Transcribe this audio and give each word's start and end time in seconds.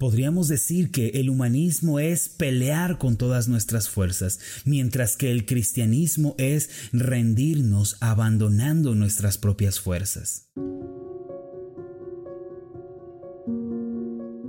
Podríamos 0.00 0.48
decir 0.48 0.90
que 0.90 1.08
el 1.08 1.28
humanismo 1.28 2.00
es 2.00 2.30
pelear 2.30 2.96
con 2.96 3.18
todas 3.18 3.48
nuestras 3.48 3.90
fuerzas, 3.90 4.38
mientras 4.64 5.14
que 5.18 5.30
el 5.30 5.44
cristianismo 5.44 6.34
es 6.38 6.70
rendirnos 6.94 7.98
abandonando 8.00 8.94
nuestras 8.94 9.36
propias 9.36 9.78
fuerzas. 9.78 10.48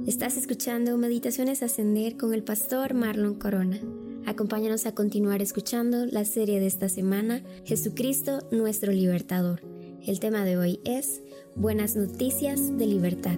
Estás 0.08 0.38
escuchando 0.38 0.98
Meditaciones 0.98 1.64
Ascender 1.64 2.16
con 2.16 2.34
el 2.34 2.44
pastor 2.44 2.94
Marlon 2.94 3.36
Corona. 3.36 3.78
Acompáñanos 4.26 4.86
a 4.86 4.96
continuar 4.96 5.42
escuchando 5.42 6.06
la 6.06 6.24
serie 6.24 6.62
de 6.62 6.68
esta 6.68 6.88
semana, 6.88 7.44
Jesucristo 7.66 8.48
nuestro 8.54 8.94
libertador. 8.94 9.62
El 10.08 10.22
tema 10.22 10.46
de 10.46 10.58
hoy 10.58 10.80
es 10.86 11.22
Buenas 11.58 11.98
noticias 11.98 12.78
de 12.78 12.88
libertad. 12.88 13.38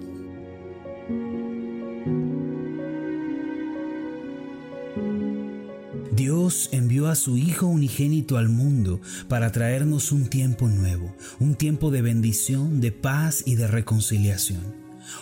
Dios 6.24 6.70
envió 6.72 7.08
a 7.08 7.16
su 7.16 7.36
Hijo 7.36 7.66
unigénito 7.66 8.38
al 8.38 8.48
mundo 8.48 8.98
para 9.28 9.52
traernos 9.52 10.10
un 10.10 10.28
tiempo 10.28 10.68
nuevo, 10.68 11.14
un 11.38 11.54
tiempo 11.54 11.90
de 11.90 12.00
bendición, 12.00 12.80
de 12.80 12.92
paz 12.92 13.42
y 13.44 13.56
de 13.56 13.66
reconciliación. 13.66 14.62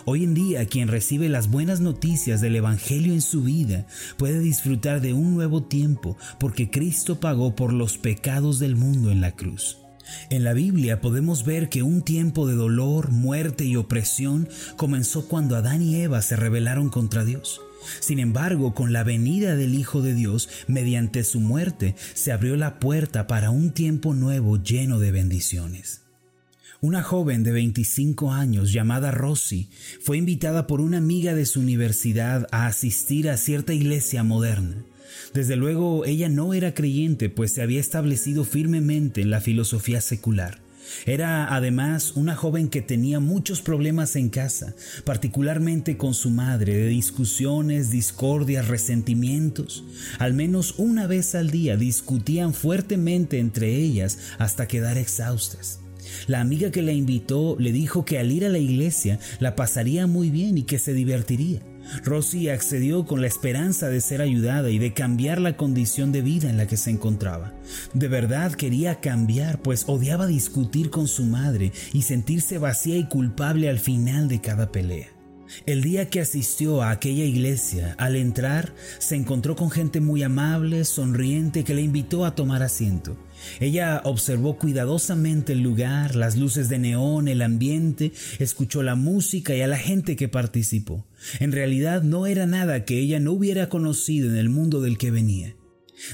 Hoy 0.05 0.23
en 0.23 0.33
día 0.33 0.65
quien 0.65 0.87
recibe 0.87 1.27
las 1.27 1.51
buenas 1.51 1.81
noticias 1.81 2.39
del 2.39 2.55
Evangelio 2.55 3.11
en 3.11 3.21
su 3.21 3.43
vida 3.43 3.85
puede 4.15 4.39
disfrutar 4.39 5.01
de 5.01 5.11
un 5.11 5.35
nuevo 5.35 5.63
tiempo 5.63 6.15
porque 6.39 6.71
Cristo 6.71 7.19
pagó 7.19 7.53
por 7.53 7.73
los 7.73 7.97
pecados 7.97 8.59
del 8.59 8.77
mundo 8.77 9.11
en 9.11 9.19
la 9.19 9.35
cruz. 9.35 9.79
En 10.29 10.45
la 10.45 10.53
Biblia 10.53 11.01
podemos 11.01 11.43
ver 11.43 11.67
que 11.67 11.83
un 11.83 12.01
tiempo 12.03 12.47
de 12.47 12.55
dolor, 12.55 13.11
muerte 13.11 13.65
y 13.65 13.75
opresión 13.75 14.47
comenzó 14.77 15.27
cuando 15.27 15.57
Adán 15.57 15.81
y 15.81 15.97
Eva 15.97 16.21
se 16.21 16.37
rebelaron 16.37 16.87
contra 16.87 17.25
Dios. 17.25 17.59
Sin 17.99 18.19
embargo, 18.19 18.73
con 18.73 18.93
la 18.93 19.03
venida 19.03 19.55
del 19.55 19.75
Hijo 19.75 20.01
de 20.01 20.13
Dios, 20.13 20.49
mediante 20.67 21.23
su 21.23 21.39
muerte, 21.39 21.95
se 22.13 22.31
abrió 22.31 22.55
la 22.55 22.79
puerta 22.79 23.27
para 23.27 23.49
un 23.49 23.71
tiempo 23.71 24.13
nuevo 24.13 24.61
lleno 24.61 24.99
de 24.99 25.11
bendiciones. 25.11 26.03
Una 26.81 27.01
joven 27.01 27.43
de 27.43 27.53
25 27.53 28.33
años 28.33 28.73
llamada 28.73 29.11
Rosy 29.11 29.69
fue 30.01 30.17
invitada 30.17 30.67
por 30.67 30.81
una 30.81 30.97
amiga 30.97 31.33
de 31.33 31.45
su 31.45 31.61
universidad 31.61 32.47
a 32.51 32.67
asistir 32.67 33.29
a 33.29 33.37
cierta 33.37 33.73
iglesia 33.73 34.23
moderna. 34.23 34.83
Desde 35.33 35.55
luego 35.55 36.05
ella 36.05 36.27
no 36.27 36.53
era 36.53 36.73
creyente, 36.73 37.29
pues 37.29 37.53
se 37.53 37.61
había 37.61 37.79
establecido 37.79 38.43
firmemente 38.43 39.21
en 39.21 39.29
la 39.29 39.39
filosofía 39.39 40.01
secular. 40.01 40.62
Era 41.05 41.53
además 41.53 42.13
una 42.15 42.35
joven 42.35 42.69
que 42.69 42.81
tenía 42.81 43.19
muchos 43.19 43.61
problemas 43.61 44.15
en 44.15 44.29
casa, 44.29 44.75
particularmente 45.05 45.97
con 45.97 46.13
su 46.13 46.29
madre, 46.29 46.75
de 46.75 46.87
discusiones, 46.87 47.91
discordias, 47.91 48.67
resentimientos. 48.67 49.83
Al 50.19 50.33
menos 50.33 50.75
una 50.77 51.07
vez 51.07 51.35
al 51.35 51.51
día 51.51 51.77
discutían 51.77 52.53
fuertemente 52.53 53.39
entre 53.39 53.75
ellas 53.75 54.19
hasta 54.37 54.67
quedar 54.67 54.97
exhaustas. 54.97 55.79
La 56.27 56.41
amiga 56.41 56.71
que 56.71 56.81
la 56.81 56.91
invitó 56.91 57.55
le 57.59 57.71
dijo 57.71 58.05
que 58.05 58.19
al 58.19 58.31
ir 58.31 58.45
a 58.45 58.49
la 58.49 58.59
iglesia 58.59 59.19
la 59.39 59.55
pasaría 59.55 60.07
muy 60.07 60.29
bien 60.29 60.57
y 60.57 60.63
que 60.63 60.79
se 60.79 60.93
divertiría. 60.93 61.61
Rosy 62.03 62.49
accedió 62.49 63.05
con 63.05 63.21
la 63.21 63.27
esperanza 63.27 63.89
de 63.89 64.01
ser 64.01 64.21
ayudada 64.21 64.69
y 64.69 64.79
de 64.79 64.93
cambiar 64.93 65.39
la 65.39 65.57
condición 65.57 66.11
de 66.11 66.21
vida 66.21 66.49
en 66.49 66.57
la 66.57 66.67
que 66.67 66.77
se 66.77 66.89
encontraba. 66.89 67.53
De 67.93 68.07
verdad 68.07 68.53
quería 68.53 68.99
cambiar, 68.99 69.61
pues 69.61 69.85
odiaba 69.87 70.27
discutir 70.27 70.89
con 70.89 71.07
su 71.07 71.25
madre 71.25 71.71
y 71.93 72.03
sentirse 72.03 72.57
vacía 72.57 72.97
y 72.97 73.07
culpable 73.07 73.69
al 73.69 73.79
final 73.79 74.27
de 74.27 74.41
cada 74.41 74.71
pelea. 74.71 75.07
El 75.65 75.83
día 75.83 76.09
que 76.09 76.19
asistió 76.19 76.81
a 76.81 76.91
aquella 76.91 77.23
iglesia, 77.23 77.95
al 77.99 78.15
entrar, 78.15 78.73
se 78.97 79.15
encontró 79.15 79.55
con 79.55 79.69
gente 79.69 80.01
muy 80.01 80.23
amable, 80.23 80.83
sonriente, 80.83 81.63
que 81.63 81.75
le 81.75 81.81
invitó 81.81 82.25
a 82.25 82.33
tomar 82.33 82.63
asiento. 82.63 83.17
Ella 83.59 84.01
observó 84.03 84.57
cuidadosamente 84.57 85.53
el 85.53 85.61
lugar, 85.61 86.15
las 86.15 86.37
luces 86.37 86.69
de 86.69 86.79
neón, 86.79 87.27
el 87.27 87.41
ambiente, 87.41 88.11
escuchó 88.39 88.83
la 88.83 88.95
música 88.95 89.55
y 89.55 89.61
a 89.61 89.67
la 89.67 89.77
gente 89.77 90.15
que 90.15 90.27
participó. 90.27 91.05
En 91.39 91.51
realidad 91.51 92.03
no 92.03 92.27
era 92.27 92.45
nada 92.45 92.85
que 92.85 92.99
ella 92.99 93.19
no 93.19 93.31
hubiera 93.33 93.69
conocido 93.69 94.29
en 94.29 94.37
el 94.37 94.49
mundo 94.49 94.81
del 94.81 94.97
que 94.97 95.11
venía. 95.11 95.55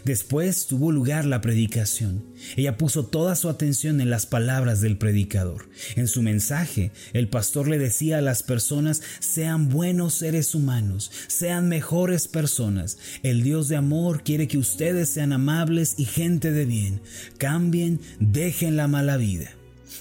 Después 0.05 0.67
tuvo 0.67 0.91
lugar 0.91 1.25
la 1.25 1.41
predicación. 1.41 2.23
Ella 2.55 2.77
puso 2.77 3.05
toda 3.05 3.35
su 3.35 3.49
atención 3.49 4.01
en 4.01 4.09
las 4.09 4.25
palabras 4.25 4.81
del 4.81 4.97
predicador. 4.97 5.69
En 5.95 6.07
su 6.07 6.21
mensaje, 6.21 6.91
el 7.13 7.27
pastor 7.27 7.67
le 7.67 7.79
decía 7.79 8.19
a 8.19 8.21
las 8.21 8.43
personas, 8.43 9.01
sean 9.19 9.69
buenos 9.69 10.13
seres 10.13 10.55
humanos, 10.55 11.11
sean 11.27 11.69
mejores 11.69 12.27
personas. 12.27 12.97
El 13.23 13.43
Dios 13.43 13.67
de 13.67 13.77
amor 13.77 14.23
quiere 14.23 14.47
que 14.47 14.57
ustedes 14.57 15.09
sean 15.09 15.33
amables 15.33 15.95
y 15.97 16.05
gente 16.05 16.51
de 16.51 16.65
bien. 16.65 17.01
Cambien, 17.37 17.99
dejen 18.19 18.75
la 18.75 18.87
mala 18.87 19.17
vida. 19.17 19.51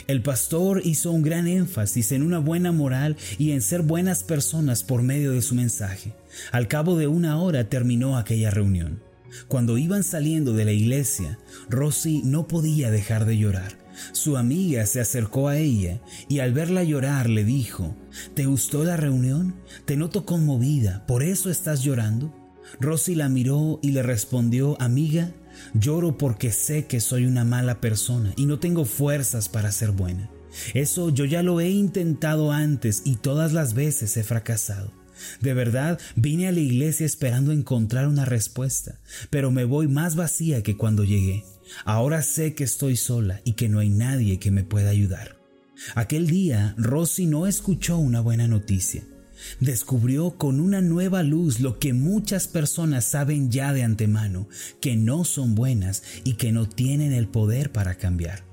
El 0.07 0.23
pastor 0.23 0.83
hizo 0.85 1.13
un 1.13 1.23
gran 1.23 1.47
énfasis 1.47 2.13
en 2.13 2.23
una 2.23 2.39
buena 2.39 2.73
moral 2.73 3.17
y 3.39 3.53
en 3.53 3.63
ser 3.63 3.83
buenas 3.83 4.23
personas 4.23 4.83
por 4.83 5.03
medio 5.03 5.33
de 5.33 5.43
su 5.43 5.55
mensaje. 5.55 6.13
Al 6.53 6.69
cabo 6.69 6.97
de 6.97 7.07
una 7.07 7.39
hora 7.41 7.69
terminó 7.69 8.17
aquella 8.17 8.51
reunión. 8.51 9.08
Cuando 9.49 9.79
iban 9.79 10.03
saliendo 10.05 10.53
de 10.53 10.65
la 10.65 10.73
iglesia, 10.73 11.39
Rosy 11.69 12.23
no 12.25 12.47
podía 12.49 12.91
dejar 12.91 13.25
de 13.25 13.39
llorar. 13.39 13.79
Su 14.13 14.37
amiga 14.37 14.87
se 14.87 15.01
acercó 15.01 15.49
a 15.49 15.59
ella 15.59 16.01
y 16.29 16.39
al 16.39 16.53
verla 16.53 16.85
llorar 16.85 17.29
le 17.29 17.45
dijo, 17.45 17.97
¿Te 18.35 18.47
gustó 18.47 18.85
la 18.85 18.97
reunión? 18.97 19.57
Te 19.85 19.97
noto 19.97 20.25
conmovida, 20.25 21.05
¿por 21.07 21.23
eso 21.23 21.51
estás 21.51 21.83
llorando? 21.83 22.35
Rosy 22.81 23.15
la 23.15 23.29
miró 23.29 23.81
y 23.83 23.93
le 23.93 24.03
respondió, 24.03 24.81
amiga, 24.81 25.33
lloro 25.75 26.19
porque 26.19 26.53
sé 26.53 26.87
que 26.87 27.01
soy 27.01 27.25
una 27.25 27.45
mala 27.45 27.81
persona 27.81 28.33
y 28.37 28.47
no 28.47 28.59
tengo 28.59 28.85
fuerzas 28.85 29.49
para 29.49 29.73
ser 29.73 29.91
buena. 29.93 30.31
Eso 30.75 31.11
yo 31.11 31.25
ya 31.25 31.43
lo 31.43 31.61
he 31.61 31.71
intentado 31.71 32.53
antes 32.53 33.03
y 33.05 33.17
todas 33.17 33.53
las 33.53 33.75
veces 33.75 34.17
he 34.17 34.25
fracasado. 34.25 34.93
De 35.41 35.55
verdad, 35.55 35.99
vine 36.17 36.49
a 36.49 36.53
la 36.53 36.61
iglesia 36.61 37.07
esperando 37.07 37.53
encontrar 37.53 38.09
una 38.09 38.25
respuesta, 38.25 39.01
pero 39.31 39.51
me 39.51 39.65
voy 39.65 39.89
más 39.89 40.17
vacía 40.17 40.63
que 40.63 40.77
cuando 40.77 41.05
llegué. 41.05 41.45
Ahora 41.85 42.23
sé 42.23 42.55
que 42.55 42.65
estoy 42.65 42.97
sola 42.97 43.41
y 43.45 43.53
que 43.53 43.69
no 43.69 43.79
hay 43.79 43.91
nadie 43.91 44.39
que 44.39 44.51
me 44.51 44.65
pueda 44.65 44.91
ayudar. 44.91 45.39
Aquel 45.95 46.27
día, 46.27 46.75
Rosy 46.77 47.27
no 47.27 47.47
escuchó 47.47 47.99
una 47.99 48.21
buena 48.21 48.49
noticia. 48.49 49.05
Descubrió 49.61 50.37
con 50.37 50.59
una 50.59 50.81
nueva 50.81 51.23
luz 51.23 51.61
lo 51.61 51.79
que 51.79 51.93
muchas 51.93 52.49
personas 52.49 53.05
saben 53.05 53.51
ya 53.51 53.73
de 53.73 53.85
antemano, 53.85 54.49
que 54.81 54.97
no 54.97 55.25
son 55.25 55.55
buenas 55.55 56.03
y 56.25 56.35
que 56.35 56.51
no 56.51 56.69
tienen 56.69 57.13
el 57.13 57.29
poder 57.29 57.71
para 57.71 57.95
cambiar. 57.95 58.48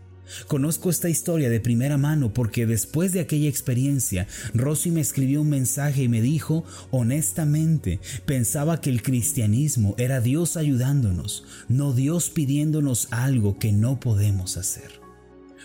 Conozco 0.47 0.89
esta 0.89 1.09
historia 1.09 1.49
de 1.49 1.59
primera 1.59 1.97
mano 1.97 2.33
porque 2.33 2.65
después 2.65 3.11
de 3.11 3.19
aquella 3.19 3.49
experiencia, 3.49 4.27
Rosy 4.53 4.91
me 4.91 5.01
escribió 5.01 5.41
un 5.41 5.49
mensaje 5.49 6.03
y 6.03 6.07
me 6.07 6.21
dijo, 6.21 6.63
honestamente, 6.91 7.99
pensaba 8.25 8.81
que 8.81 8.89
el 8.89 9.01
cristianismo 9.01 9.95
era 9.97 10.21
Dios 10.21 10.57
ayudándonos, 10.57 11.45
no 11.67 11.93
Dios 11.93 12.29
pidiéndonos 12.29 13.07
algo 13.11 13.59
que 13.59 13.71
no 13.71 13.99
podemos 13.99 14.57
hacer. 14.57 15.05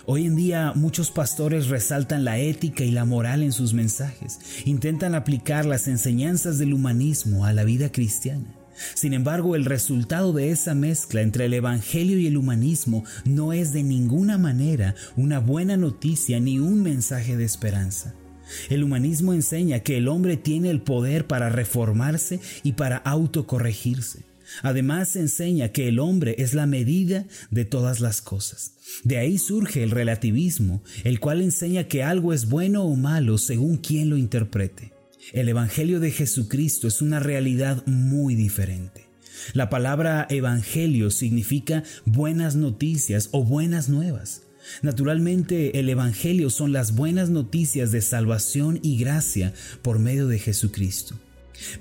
Hoy 0.07 0.27
en 0.27 0.35
día 0.35 0.73
muchos 0.75 1.11
pastores 1.11 1.69
resaltan 1.69 2.25
la 2.25 2.39
ética 2.39 2.85
y 2.85 2.91
la 2.91 3.05
moral 3.05 3.43
en 3.43 3.53
sus 3.53 3.75
mensajes, 3.75 4.39
intentan 4.65 5.15
aplicar 5.15 5.67
las 5.67 5.89
enseñanzas 5.89 6.59
del 6.59 6.73
humanismo 6.73 7.45
a 7.45 7.53
la 7.53 7.65
vida 7.65 7.93
cristiana. 7.93 8.60
Sin 8.95 9.13
embargo, 9.13 9.57
el 9.57 9.65
resultado 9.65 10.33
de 10.33 10.51
esa 10.51 10.75
mezcla 10.75 11.23
entre 11.23 11.47
el 11.47 11.55
Evangelio 11.55 12.19
y 12.19 12.27
el 12.27 12.37
humanismo 12.37 13.05
no 13.25 13.53
es 13.53 13.73
de 13.73 13.83
ninguna 13.83 14.39
manera 14.39 14.95
una 15.17 15.39
buena 15.41 15.77
noticia 15.77 16.41
ni 16.41 16.59
un 16.59 16.83
mensaje 16.83 17.37
de 17.37 17.45
esperanza. 17.45 18.15
El 18.69 18.83
humanismo 18.83 19.33
enseña 19.33 19.81
que 19.81 19.97
el 19.97 20.09
hombre 20.09 20.37
tiene 20.37 20.71
el 20.71 20.81
poder 20.81 21.27
para 21.27 21.49
reformarse 21.49 22.41
y 22.63 22.73
para 22.73 22.97
autocorregirse. 22.97 24.25
Además 24.63 25.15
enseña 25.17 25.69
que 25.69 25.89
el 25.89 26.01
hombre 26.01 26.35
es 26.39 26.55
la 26.55 26.67
medida 26.67 27.27
de 27.51 27.65
todas 27.65 28.01
las 28.01 28.21
cosas. 28.21 28.75
De 29.05 29.19
ahí 29.19 29.39
surge 29.39 29.83
el 29.83 29.91
relativismo, 29.91 30.83
el 31.05 31.21
cual 31.21 31.41
enseña 31.41 31.85
que 31.85 32.03
algo 32.03 32.33
es 32.33 32.49
bueno 32.49 32.85
o 32.85 32.97
malo 32.97 33.39
según 33.39 33.77
quien 33.77 34.11
lo 34.11 34.17
interprete. 34.17 34.93
El 35.33 35.49
Evangelio 35.49 36.01
de 36.01 36.11
Jesucristo 36.11 36.89
es 36.89 37.03
una 37.03 37.21
realidad 37.21 37.87
muy 37.87 38.35
diferente. 38.35 39.07
La 39.53 39.71
palabra 39.71 40.27
Evangelio 40.29 41.11
significa 41.11 41.85
buenas 42.05 42.57
noticias 42.57 43.29
o 43.33 43.45
buenas 43.45 43.89
nuevas. 43.89 44.43
Naturalmente, 44.83 45.79
el 45.79 45.89
Evangelio 45.89 46.51
son 46.51 46.73
las 46.73 46.95
buenas 46.95 47.31
noticias 47.31 47.93
de 47.93 48.03
salvación 48.03 48.81
y 48.83 48.99
gracia 48.99 49.53
por 49.83 49.99
medio 49.99 50.27
de 50.27 50.39
Jesucristo. 50.39 51.15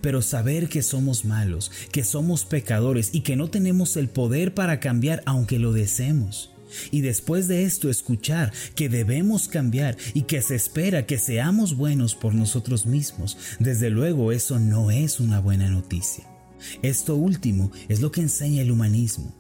Pero 0.02 0.22
saber 0.22 0.68
que 0.70 0.84
somos 0.84 1.26
malos, 1.26 1.72
que 1.92 2.04
somos 2.04 2.46
pecadores 2.46 3.10
y 3.14 3.22
que 3.22 3.36
no 3.36 3.50
tenemos 3.50 3.98
el 3.98 4.10
poder 4.10 4.54
para 4.54 4.80
cambiar 4.80 5.24
aunque 5.26 5.60
lo 5.60 5.72
deseemos, 5.72 6.52
Y 6.92 7.02
después 7.02 7.48
de 7.48 7.64
esto 7.64 7.90
escuchar 7.90 8.52
que 8.76 8.90
debemos 8.90 9.48
cambiar 9.48 9.98
y 10.14 10.24
que 10.24 10.42
se 10.42 10.56
espera 10.56 11.06
que 11.06 11.18
seamos 11.18 11.76
buenos 11.76 12.16
por 12.16 12.34
nosotros 12.34 12.86
mismos, 12.86 13.38
desde 13.60 13.90
luego 13.90 14.32
eso 14.32 14.60
no 14.60 14.92
es 14.92 15.20
una 15.20 15.40
buena 15.40 15.70
noticia. 15.70 16.26
Esto 16.82 17.16
último 17.16 17.72
es 17.88 18.02
lo 18.02 18.12
que 18.12 18.22
enseña 18.22 18.62
el 18.62 18.72
humanismo. 18.72 19.36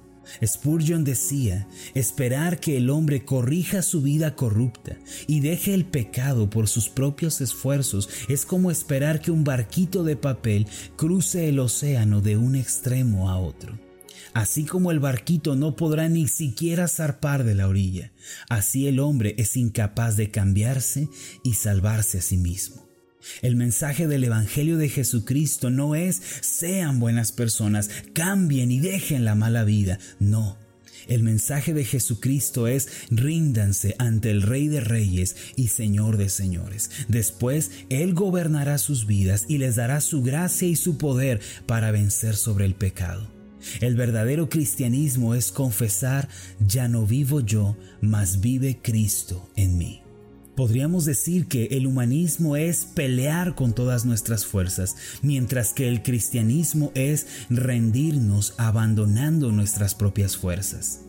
Spurgeon 0.45 1.03
decía, 1.03 1.67
esperar 1.93 2.59
que 2.59 2.77
el 2.77 2.89
hombre 2.89 3.25
corrija 3.25 3.81
su 3.81 4.01
vida 4.01 4.35
corrupta 4.35 4.97
y 5.27 5.39
deje 5.39 5.73
el 5.73 5.85
pecado 5.85 6.49
por 6.49 6.67
sus 6.67 6.89
propios 6.89 7.41
esfuerzos 7.41 8.09
es 8.27 8.45
como 8.45 8.71
esperar 8.71 9.21
que 9.21 9.31
un 9.31 9.43
barquito 9.43 10.03
de 10.03 10.15
papel 10.15 10.67
cruce 10.95 11.49
el 11.49 11.59
océano 11.59 12.21
de 12.21 12.37
un 12.37 12.55
extremo 12.55 13.29
a 13.29 13.39
otro. 13.39 13.88
Así 14.33 14.65
como 14.65 14.91
el 14.91 14.99
barquito 14.99 15.55
no 15.55 15.75
podrá 15.75 16.09
ni 16.09 16.27
siquiera 16.27 16.87
zarpar 16.87 17.43
de 17.43 17.55
la 17.55 17.67
orilla, 17.67 18.11
así 18.49 18.87
el 18.87 18.99
hombre 18.99 19.35
es 19.37 19.57
incapaz 19.57 20.17
de 20.17 20.31
cambiarse 20.31 21.09
y 21.43 21.55
salvarse 21.55 22.19
a 22.19 22.21
sí 22.21 22.37
mismo. 22.37 22.89
El 23.41 23.55
mensaje 23.55 24.07
del 24.07 24.23
Evangelio 24.23 24.77
de 24.77 24.89
Jesucristo 24.89 25.69
no 25.69 25.95
es 25.95 26.21
sean 26.41 26.99
buenas 26.99 27.31
personas, 27.31 27.89
cambien 28.13 28.71
y 28.71 28.79
dejen 28.79 29.25
la 29.25 29.35
mala 29.35 29.63
vida. 29.63 29.99
No. 30.19 30.57
El 31.07 31.23
mensaje 31.23 31.73
de 31.73 31.85
Jesucristo 31.85 32.67
es 32.67 32.87
ríndanse 33.09 33.95
ante 33.97 34.29
el 34.29 34.43
Rey 34.43 34.67
de 34.67 34.79
Reyes 34.79 35.35
y 35.55 35.69
Señor 35.69 36.17
de 36.17 36.29
Señores. 36.29 36.91
Después 37.07 37.71
Él 37.89 38.13
gobernará 38.13 38.77
sus 38.77 39.07
vidas 39.07 39.45
y 39.47 39.57
les 39.57 39.75
dará 39.75 40.01
su 40.01 40.21
gracia 40.21 40.67
y 40.67 40.75
su 40.75 40.97
poder 40.97 41.41
para 41.65 41.91
vencer 41.91 42.35
sobre 42.35 42.65
el 42.65 42.75
pecado. 42.75 43.38
El 43.81 43.95
verdadero 43.95 44.49
cristianismo 44.49 45.35
es 45.35 45.51
confesar, 45.51 46.29
ya 46.59 46.87
no 46.87 47.05
vivo 47.05 47.39
yo, 47.39 47.75
mas 48.01 48.41
vive 48.41 48.79
Cristo 48.81 49.49
en 49.55 49.77
mí. 49.77 50.01
Podríamos 50.55 51.05
decir 51.05 51.47
que 51.47 51.67
el 51.71 51.87
humanismo 51.87 52.57
es 52.57 52.83
pelear 52.83 53.55
con 53.55 53.73
todas 53.73 54.03
nuestras 54.03 54.45
fuerzas, 54.45 54.97
mientras 55.21 55.71
que 55.71 55.87
el 55.87 56.03
cristianismo 56.03 56.91
es 56.95 57.27
rendirnos 57.49 58.55
abandonando 58.57 59.53
nuestras 59.53 59.95
propias 59.95 60.35
fuerzas. 60.35 60.99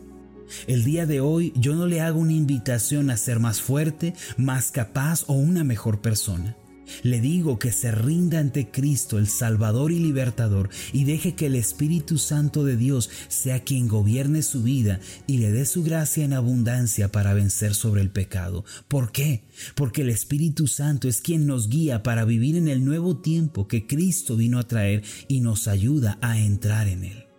El 0.67 0.85
día 0.85 1.05
de 1.05 1.19
hoy 1.19 1.51
yo 1.57 1.75
no 1.75 1.85
le 1.85 1.99
hago 1.99 2.19
una 2.19 2.33
invitación 2.33 3.09
a 3.09 3.17
ser 3.17 3.39
más 3.39 3.61
fuerte, 3.61 4.13
más 4.37 4.71
capaz 4.71 5.25
o 5.27 5.33
una 5.33 5.65
mejor 5.65 5.99
persona. 5.99 6.55
Le 7.03 7.21
digo 7.21 7.59
que 7.59 7.71
se 7.71 7.91
rinda 7.91 8.39
ante 8.39 8.71
Cristo, 8.71 9.17
el 9.17 9.27
Salvador 9.27 9.91
y 9.91 9.99
Libertador, 9.99 10.69
y 10.93 11.03
deje 11.03 11.35
que 11.35 11.47
el 11.47 11.55
Espíritu 11.55 12.17
Santo 12.17 12.63
de 12.63 12.77
Dios 12.77 13.09
sea 13.27 13.63
quien 13.63 13.87
gobierne 13.87 14.41
su 14.41 14.63
vida 14.63 14.99
y 15.27 15.37
le 15.37 15.51
dé 15.51 15.65
su 15.65 15.83
gracia 15.83 16.23
en 16.23 16.33
abundancia 16.33 17.11
para 17.11 17.33
vencer 17.33 17.73
sobre 17.75 18.01
el 18.01 18.09
pecado. 18.09 18.65
¿Por 18.87 19.11
qué? 19.11 19.43
Porque 19.75 20.01
el 20.01 20.09
Espíritu 20.09 20.67
Santo 20.67 21.07
es 21.07 21.21
quien 21.21 21.45
nos 21.45 21.69
guía 21.69 22.03
para 22.03 22.25
vivir 22.25 22.55
en 22.55 22.67
el 22.67 22.83
nuevo 22.83 23.17
tiempo 23.17 23.67
que 23.67 23.87
Cristo 23.87 24.35
vino 24.35 24.59
a 24.59 24.67
traer 24.67 25.03
y 25.27 25.41
nos 25.41 25.67
ayuda 25.67 26.17
a 26.21 26.39
entrar 26.39 26.87
en 26.87 27.05
él. 27.05 27.30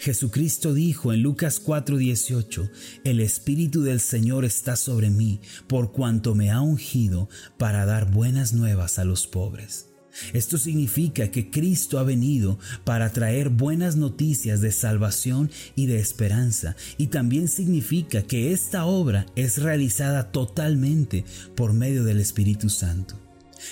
Jesucristo 0.00 0.74
dijo 0.74 1.12
en 1.12 1.22
Lucas 1.22 1.60
4:18, 1.60 2.70
El 3.04 3.20
Espíritu 3.20 3.82
del 3.82 4.00
Señor 4.00 4.44
está 4.44 4.76
sobre 4.76 5.10
mí, 5.10 5.40
por 5.66 5.92
cuanto 5.92 6.34
me 6.34 6.50
ha 6.50 6.60
ungido 6.60 7.28
para 7.58 7.86
dar 7.86 8.10
buenas 8.10 8.52
nuevas 8.52 8.98
a 8.98 9.04
los 9.04 9.26
pobres. 9.26 9.86
Esto 10.32 10.58
significa 10.58 11.30
que 11.30 11.50
Cristo 11.50 11.98
ha 11.98 12.02
venido 12.02 12.58
para 12.84 13.12
traer 13.12 13.50
buenas 13.50 13.94
noticias 13.96 14.60
de 14.60 14.72
salvación 14.72 15.50
y 15.76 15.86
de 15.86 16.00
esperanza, 16.00 16.74
y 16.96 17.08
también 17.08 17.46
significa 17.46 18.22
que 18.22 18.52
esta 18.52 18.84
obra 18.84 19.26
es 19.36 19.62
realizada 19.62 20.32
totalmente 20.32 21.24
por 21.54 21.72
medio 21.72 22.02
del 22.02 22.18
Espíritu 22.18 22.68
Santo. 22.68 23.27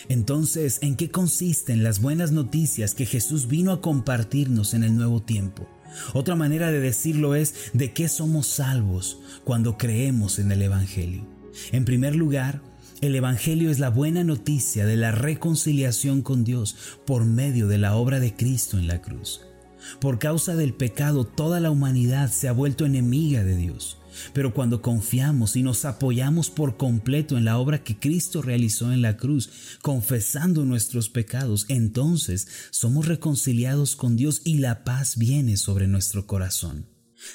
Entonces, 0.09 0.79
¿en 0.83 0.97
qué 0.97 1.11
consisten 1.11 1.83
las 1.83 2.01
buenas 2.01 2.33
noticias 2.33 2.95
que 2.95 3.07
Jesús 3.07 3.49
vino 3.49 3.73
a 3.73 3.81
compartirnos 3.81 4.75
en 4.75 4.85
el 4.85 4.97
nuevo 4.97 5.23
tiempo? 5.23 5.69
Otra 6.13 6.35
manera 6.37 6.71
de 6.71 6.81
decirlo 6.81 7.35
es 7.35 7.55
de 7.73 7.93
qué 7.93 8.09
somos 8.09 8.47
salvos 8.47 9.19
cuando 9.45 9.79
creemos 9.79 10.39
en 10.39 10.53
el 10.53 10.63
Evangelio. 10.63 11.27
En 11.73 11.85
primer 11.85 12.15
lugar, 12.15 12.61
el 13.01 13.15
Evangelio 13.15 13.71
es 13.71 13.79
la 13.79 13.91
buena 13.91 14.25
noticia 14.25 14.87
de 14.87 14.97
la 14.97 15.13
reconciliación 15.13 16.23
con 16.23 16.45
Dios 16.45 16.77
por 17.07 17.25
medio 17.25 17.69
de 17.69 17.79
la 17.79 17.95
obra 17.95 18.21
de 18.21 18.35
Cristo 18.35 18.79
en 18.79 18.87
la 18.87 19.03
cruz. 19.03 19.43
Por 20.01 20.19
causa 20.19 20.57
del 20.57 20.75
pecado, 20.75 21.25
toda 21.25 21.61
la 21.61 21.71
humanidad 21.71 22.31
se 22.31 22.49
ha 22.49 22.53
vuelto 22.53 22.87
enemiga 22.87 23.45
de 23.45 23.57
Dios. 23.57 23.99
Pero 24.33 24.55
cuando 24.55 24.83
confiamos 24.83 25.57
y 25.57 25.63
nos 25.63 25.85
apoyamos 25.85 26.51
por 26.51 26.77
completo 26.77 27.37
en 27.37 27.45
la 27.45 27.59
obra 27.59 27.83
que 27.83 27.99
Cristo 27.99 28.43
realizó 28.43 28.93
en 28.93 29.03
la 29.03 29.17
cruz, 29.17 29.51
confesando 29.83 30.65
nuestros 30.65 31.09
pecados, 31.09 31.67
entonces 31.69 32.49
somos 32.71 33.07
reconciliados 33.07 33.97
con 33.97 34.17
Dios 34.17 34.43
y 34.45 34.59
la 34.59 34.85
paz 34.85 35.17
viene 35.17 35.57
sobre 35.57 35.87
nuestro 35.87 36.27
corazón. 36.27 36.87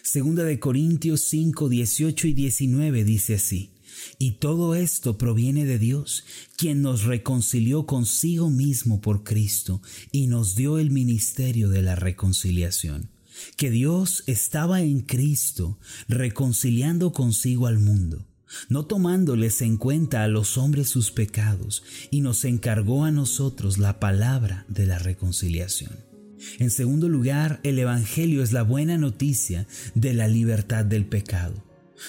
Segunda 0.03 0.43
de 0.43 0.59
Corintios 0.59 1.21
5, 1.21 1.69
18 1.69 2.27
y 2.27 2.33
19 2.33 3.03
dice 3.03 3.35
así. 3.35 3.73
Y 4.17 4.33
todo 4.33 4.75
esto 4.75 5.17
proviene 5.17 5.65
de 5.65 5.77
Dios, 5.77 6.23
quien 6.55 6.81
nos 6.81 7.03
reconcilió 7.03 7.85
consigo 7.85 8.49
mismo 8.49 9.01
por 9.01 9.23
Cristo 9.23 9.81
y 10.11 10.27
nos 10.27 10.55
dio 10.55 10.79
el 10.79 10.91
ministerio 10.91 11.69
de 11.69 11.81
la 11.81 11.95
reconciliación 11.95 13.09
que 13.57 13.69
Dios 13.69 14.23
estaba 14.27 14.81
en 14.81 15.01
Cristo 15.01 15.79
reconciliando 16.07 17.11
consigo 17.13 17.67
al 17.67 17.79
mundo, 17.79 18.25
no 18.69 18.85
tomándoles 18.85 19.61
en 19.61 19.77
cuenta 19.77 20.23
a 20.23 20.27
los 20.27 20.57
hombres 20.57 20.89
sus 20.89 21.11
pecados, 21.11 21.83
y 22.09 22.21
nos 22.21 22.45
encargó 22.45 23.05
a 23.05 23.11
nosotros 23.11 23.77
la 23.77 23.99
palabra 23.99 24.65
de 24.67 24.85
la 24.85 24.99
reconciliación. 24.99 25.91
En 26.59 26.71
segundo 26.71 27.07
lugar, 27.07 27.59
el 27.63 27.77
Evangelio 27.77 28.41
es 28.41 28.51
la 28.51 28.63
buena 28.63 28.97
noticia 28.97 29.67
de 29.93 30.13
la 30.13 30.27
libertad 30.27 30.85
del 30.85 31.05
pecado. 31.05 31.63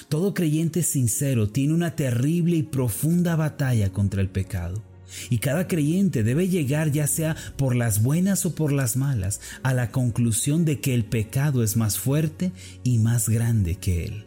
Todo 0.08 0.32
creyente 0.32 0.82
sincero 0.82 1.50
tiene 1.50 1.74
una 1.74 1.96
terrible 1.96 2.56
y 2.56 2.62
profunda 2.62 3.36
batalla 3.36 3.92
contra 3.92 4.22
el 4.22 4.30
pecado. 4.30 4.82
Y 5.30 5.38
cada 5.38 5.68
creyente 5.68 6.22
debe 6.22 6.48
llegar, 6.48 6.90
ya 6.90 7.06
sea 7.06 7.36
por 7.56 7.74
las 7.74 8.02
buenas 8.02 8.46
o 8.46 8.54
por 8.54 8.72
las 8.72 8.96
malas, 8.96 9.40
a 9.62 9.74
la 9.74 9.90
conclusión 9.90 10.64
de 10.64 10.80
que 10.80 10.94
el 10.94 11.04
pecado 11.04 11.62
es 11.62 11.76
más 11.76 11.98
fuerte 11.98 12.52
y 12.84 12.98
más 12.98 13.28
grande 13.28 13.76
que 13.76 14.04
él. 14.04 14.26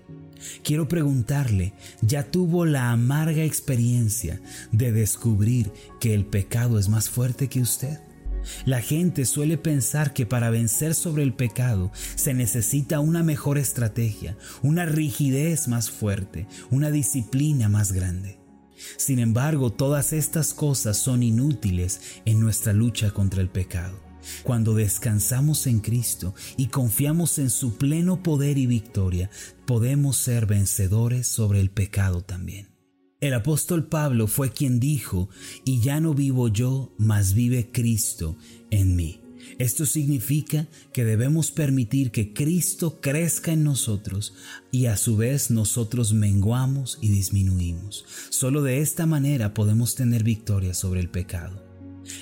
Quiero 0.63 0.87
preguntarle, 0.87 1.73
¿ya 2.01 2.23
tuvo 2.23 2.65
la 2.65 2.91
amarga 2.91 3.43
experiencia 3.43 4.41
de 4.71 4.91
descubrir 4.91 5.71
que 5.99 6.13
el 6.13 6.25
pecado 6.25 6.77
es 6.79 6.89
más 6.89 7.09
fuerte 7.09 7.47
que 7.47 7.61
usted? 7.61 7.99
La 8.65 8.81
gente 8.81 9.25
suele 9.25 9.57
pensar 9.57 10.13
que 10.13 10.25
para 10.25 10.49
vencer 10.49 10.93
sobre 10.93 11.23
el 11.23 11.33
pecado 11.33 11.91
se 12.15 12.33
necesita 12.33 12.99
una 12.99 13.23
mejor 13.23 13.57
estrategia, 13.57 14.37
una 14.61 14.85
rigidez 14.85 15.67
más 15.67 15.89
fuerte, 15.89 16.47
una 16.69 16.91
disciplina 16.91 17.69
más 17.69 17.91
grande. 17.91 18.44
Sin 18.97 19.19
embargo, 19.19 19.71
todas 19.71 20.13
estas 20.13 20.53
cosas 20.53 20.97
son 20.97 21.23
inútiles 21.23 22.01
en 22.25 22.39
nuestra 22.39 22.73
lucha 22.73 23.11
contra 23.11 23.41
el 23.41 23.49
pecado. 23.49 23.99
Cuando 24.43 24.73
descansamos 24.73 25.67
en 25.67 25.79
Cristo 25.79 26.33
y 26.57 26.67
confiamos 26.67 27.37
en 27.37 27.49
su 27.49 27.77
pleno 27.77 28.23
poder 28.23 28.57
y 28.57 28.65
victoria, 28.65 29.29
podemos 29.65 30.17
ser 30.17 30.45
vencedores 30.45 31.27
sobre 31.27 31.59
el 31.59 31.69
pecado 31.69 32.21
también. 32.21 32.75
El 33.21 33.33
apóstol 33.33 33.87
Pablo 33.87 34.27
fue 34.27 34.51
quien 34.51 34.79
dijo, 34.79 35.29
y 35.63 35.79
ya 35.81 35.99
no 35.99 36.13
vivo 36.13 36.47
yo, 36.47 36.93
mas 36.97 37.33
vive 37.33 37.71
Cristo 37.71 38.37
en 38.71 38.95
mí. 38.95 39.24
Esto 39.57 39.85
significa 39.85 40.67
que 40.93 41.05
debemos 41.05 41.51
permitir 41.51 42.11
que 42.11 42.33
Cristo 42.33 42.99
crezca 43.01 43.51
en 43.53 43.63
nosotros 43.63 44.33
y 44.71 44.87
a 44.87 44.97
su 44.97 45.17
vez 45.17 45.51
nosotros 45.51 46.13
menguamos 46.13 46.97
y 47.01 47.09
disminuimos. 47.09 48.05
Solo 48.29 48.61
de 48.61 48.81
esta 48.81 49.05
manera 49.05 49.53
podemos 49.53 49.95
tener 49.95 50.23
victoria 50.23 50.73
sobre 50.73 50.99
el 50.99 51.09
pecado. 51.09 51.63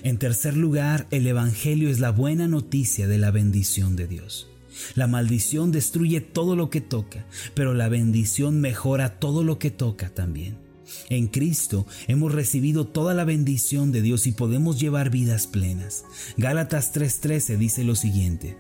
En 0.04 0.18
tercer 0.18 0.56
lugar, 0.56 1.08
el 1.12 1.28
Evangelio 1.28 1.90
es 1.90 2.00
la 2.00 2.12
buena 2.12 2.48
noticia 2.48 3.08
de 3.08 3.18
la 3.18 3.32
bendición 3.32 3.96
de 3.96 4.08
Dios. 4.08 4.48
La 4.96 5.08
maldición 5.08 5.72
destruye 5.72 6.22
todo 6.22 6.56
lo 6.56 6.70
que 6.70 6.82
toca, 6.82 7.26
pero 7.54 7.74
la 7.74 7.90
bendición 7.90 8.60
mejora 8.60 9.20
todo 9.20 9.44
lo 9.44 9.60
que 9.60 9.72
toca 9.72 10.10
también. 10.10 10.58
En 11.10 11.28
Cristo 11.28 11.86
hemos 12.08 12.32
recibido 12.32 12.88
toda 12.88 13.14
la 13.14 13.26
bendición 13.26 13.92
de 13.92 14.02
Dios 14.02 14.28
y 14.28 14.32
podemos 14.32 14.80
llevar 14.80 15.10
vidas 15.10 15.48
plenas. 15.48 16.06
Gálatas 16.38 16.94
3:13 16.94 17.58
dice 17.58 17.84
lo 17.84 17.96
siguiente. 17.96 18.58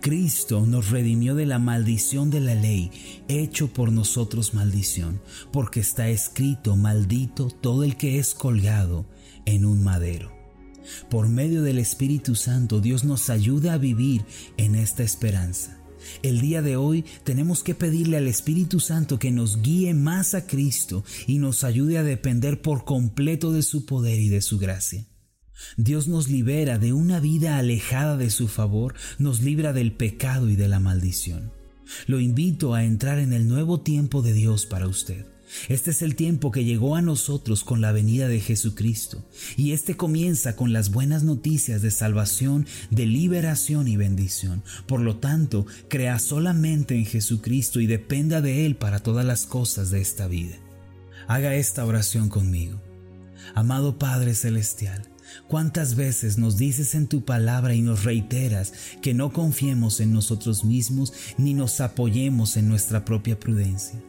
Cristo 0.00 0.66
nos 0.66 0.90
redimió 0.90 1.34
de 1.34 1.46
la 1.46 1.58
maldición 1.58 2.30
de 2.30 2.40
la 2.40 2.54
ley, 2.54 2.90
hecho 3.28 3.72
por 3.72 3.90
nosotros 3.90 4.54
maldición, 4.54 5.20
porque 5.52 5.80
está 5.80 6.08
escrito, 6.08 6.76
maldito 6.76 7.48
todo 7.48 7.82
el 7.82 7.96
que 7.96 8.18
es 8.18 8.34
colgado 8.34 9.06
en 9.46 9.64
un 9.64 9.82
madero. 9.82 10.32
Por 11.10 11.28
medio 11.28 11.62
del 11.62 11.78
Espíritu 11.78 12.34
Santo 12.34 12.80
Dios 12.80 13.04
nos 13.04 13.30
ayuda 13.30 13.72
a 13.72 13.78
vivir 13.78 14.24
en 14.56 14.74
esta 14.74 15.02
esperanza. 15.02 15.83
El 16.22 16.40
día 16.40 16.62
de 16.62 16.76
hoy 16.76 17.04
tenemos 17.24 17.62
que 17.62 17.74
pedirle 17.74 18.16
al 18.16 18.28
Espíritu 18.28 18.80
Santo 18.80 19.18
que 19.18 19.30
nos 19.30 19.62
guíe 19.62 19.94
más 19.94 20.34
a 20.34 20.46
Cristo 20.46 21.04
y 21.26 21.38
nos 21.38 21.64
ayude 21.64 21.98
a 21.98 22.02
depender 22.02 22.62
por 22.62 22.84
completo 22.84 23.52
de 23.52 23.62
su 23.62 23.86
poder 23.86 24.20
y 24.20 24.28
de 24.28 24.42
su 24.42 24.58
gracia. 24.58 25.06
Dios 25.76 26.08
nos 26.08 26.28
libera 26.28 26.78
de 26.78 26.92
una 26.92 27.20
vida 27.20 27.58
alejada 27.58 28.16
de 28.16 28.30
su 28.30 28.48
favor, 28.48 28.94
nos 29.18 29.40
libra 29.40 29.72
del 29.72 29.92
pecado 29.92 30.50
y 30.50 30.56
de 30.56 30.68
la 30.68 30.80
maldición. 30.80 31.52
Lo 32.06 32.20
invito 32.20 32.74
a 32.74 32.84
entrar 32.84 33.18
en 33.18 33.32
el 33.32 33.46
nuevo 33.46 33.80
tiempo 33.80 34.22
de 34.22 34.32
Dios 34.32 34.66
para 34.66 34.88
usted. 34.88 35.33
Este 35.68 35.90
es 35.90 36.02
el 36.02 36.16
tiempo 36.16 36.50
que 36.50 36.64
llegó 36.64 36.96
a 36.96 37.02
nosotros 37.02 37.64
con 37.64 37.80
la 37.80 37.92
venida 37.92 38.28
de 38.28 38.40
Jesucristo, 38.40 39.24
y 39.56 39.72
este 39.72 39.96
comienza 39.96 40.56
con 40.56 40.72
las 40.72 40.90
buenas 40.90 41.22
noticias 41.22 41.82
de 41.82 41.90
salvación, 41.90 42.66
de 42.90 43.06
liberación 43.06 43.88
y 43.88 43.96
bendición. 43.96 44.62
Por 44.86 45.00
lo 45.00 45.16
tanto, 45.16 45.66
crea 45.88 46.18
solamente 46.18 46.96
en 46.96 47.06
Jesucristo 47.06 47.80
y 47.80 47.86
dependa 47.86 48.40
de 48.40 48.66
Él 48.66 48.76
para 48.76 49.00
todas 49.00 49.24
las 49.24 49.46
cosas 49.46 49.90
de 49.90 50.00
esta 50.00 50.26
vida. 50.26 50.56
Haga 51.28 51.54
esta 51.54 51.84
oración 51.84 52.28
conmigo. 52.28 52.80
Amado 53.54 53.98
Padre 53.98 54.34
Celestial, 54.34 55.10
¿Cuántas 55.48 55.96
veces 55.96 56.38
nos 56.38 56.56
dices 56.58 56.94
en 56.94 57.08
tu 57.08 57.24
palabra 57.24 57.74
y 57.74 57.82
nos 57.82 58.04
reiteras 58.04 58.72
que 59.02 59.14
no 59.14 59.32
confiemos 59.32 60.00
en 60.00 60.12
nosotros 60.12 60.64
mismos 60.64 61.12
ni 61.38 61.54
nos 61.54 61.80
apoyemos 61.80 62.56
en 62.56 62.68
nuestra 62.68 63.04
propia 63.04 63.38
prudencia? 63.38 64.00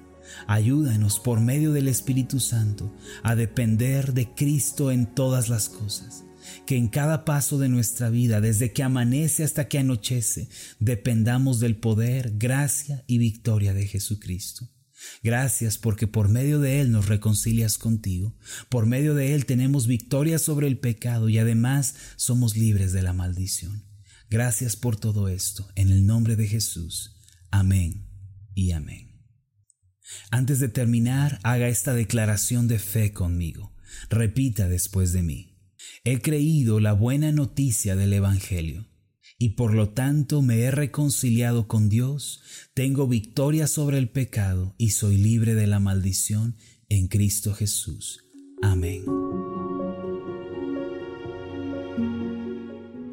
Ayúdanos 0.47 1.19
por 1.19 1.39
medio 1.39 1.71
del 1.71 1.87
Espíritu 1.87 2.39
Santo 2.39 2.95
a 3.23 3.35
depender 3.35 4.13
de 4.13 4.33
Cristo 4.33 4.91
en 4.91 5.05
todas 5.05 5.49
las 5.49 5.69
cosas. 5.69 6.23
Que 6.65 6.77
en 6.77 6.87
cada 6.87 7.25
paso 7.25 7.57
de 7.57 7.69
nuestra 7.69 8.09
vida, 8.09 8.41
desde 8.41 8.71
que 8.71 8.83
amanece 8.83 9.43
hasta 9.43 9.67
que 9.67 9.79
anochece, 9.79 10.49
dependamos 10.79 11.59
del 11.59 11.75
poder, 11.75 12.33
gracia 12.37 13.03
y 13.07 13.17
victoria 13.17 13.73
de 13.73 13.87
Jesucristo. 13.87 14.69
Gracias 15.23 15.77
porque 15.77 16.07
por 16.07 16.29
medio 16.29 16.59
de 16.59 16.81
Él 16.81 16.91
nos 16.91 17.07
reconcilias 17.07 17.77
contigo. 17.77 18.35
Por 18.69 18.85
medio 18.85 19.15
de 19.15 19.33
Él 19.33 19.45
tenemos 19.45 19.87
victoria 19.87 20.39
sobre 20.39 20.67
el 20.67 20.77
pecado 20.77 21.29
y 21.29 21.37
además 21.37 21.95
somos 22.15 22.55
libres 22.55 22.91
de 22.91 23.03
la 23.03 23.13
maldición. 23.13 23.83
Gracias 24.29 24.75
por 24.75 24.95
todo 24.95 25.27
esto. 25.27 25.67
En 25.75 25.89
el 25.89 26.05
nombre 26.05 26.35
de 26.35 26.47
Jesús. 26.47 27.21
Amén 27.51 28.07
y 28.53 28.71
amén. 28.71 29.14
Antes 30.31 30.59
de 30.59 30.69
terminar, 30.69 31.39
haga 31.43 31.67
esta 31.67 31.93
declaración 31.93 32.67
de 32.67 32.79
fe 32.79 33.13
conmigo. 33.13 33.73
Repita 34.09 34.67
después 34.67 35.13
de 35.13 35.23
mí. 35.23 35.55
He 36.03 36.21
creído 36.21 36.79
la 36.79 36.93
buena 36.93 37.31
noticia 37.31 37.95
del 37.95 38.13
Evangelio 38.13 38.87
y 39.37 39.49
por 39.49 39.73
lo 39.73 39.89
tanto 39.89 40.41
me 40.41 40.59
he 40.61 40.71
reconciliado 40.71 41.67
con 41.67 41.89
Dios, 41.89 42.41
tengo 42.73 43.07
victoria 43.07 43.67
sobre 43.67 43.97
el 43.97 44.09
pecado 44.09 44.75
y 44.77 44.91
soy 44.91 45.17
libre 45.17 45.55
de 45.55 45.67
la 45.67 45.79
maldición 45.79 46.55
en 46.89 47.07
Cristo 47.07 47.53
Jesús. 47.53 48.23
Amén. 48.61 49.03